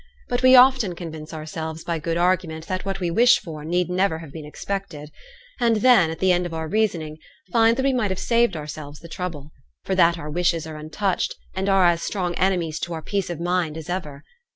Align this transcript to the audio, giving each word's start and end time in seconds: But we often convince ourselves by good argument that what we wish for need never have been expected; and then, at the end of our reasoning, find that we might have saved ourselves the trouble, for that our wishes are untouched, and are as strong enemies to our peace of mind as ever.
But 0.29 0.41
we 0.41 0.55
often 0.55 0.95
convince 0.95 1.31
ourselves 1.31 1.83
by 1.83 1.99
good 1.99 2.17
argument 2.17 2.65
that 2.65 2.85
what 2.85 2.99
we 2.99 3.11
wish 3.11 3.37
for 3.37 3.63
need 3.63 3.87
never 3.87 4.17
have 4.17 4.31
been 4.31 4.47
expected; 4.47 5.11
and 5.59 5.75
then, 5.75 6.09
at 6.09 6.17
the 6.17 6.31
end 6.31 6.47
of 6.47 6.55
our 6.55 6.67
reasoning, 6.67 7.19
find 7.51 7.77
that 7.77 7.83
we 7.85 7.93
might 7.93 8.09
have 8.09 8.17
saved 8.17 8.57
ourselves 8.57 9.01
the 9.01 9.07
trouble, 9.07 9.51
for 9.85 9.93
that 9.93 10.17
our 10.17 10.31
wishes 10.31 10.65
are 10.65 10.75
untouched, 10.75 11.35
and 11.53 11.69
are 11.69 11.85
as 11.85 12.01
strong 12.01 12.33
enemies 12.33 12.79
to 12.79 12.93
our 12.95 13.03
peace 13.03 13.29
of 13.29 13.39
mind 13.39 13.77
as 13.77 13.91
ever. 13.91 14.23